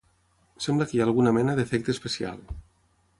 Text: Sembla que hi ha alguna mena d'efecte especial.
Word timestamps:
Sembla 0.67 0.87
que 0.91 0.97
hi 0.97 1.03
ha 1.03 1.07
alguna 1.09 1.33
mena 1.37 1.55
d'efecte 1.59 1.95
especial. 1.97 2.41